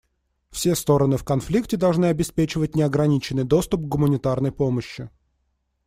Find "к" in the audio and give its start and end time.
3.81-3.87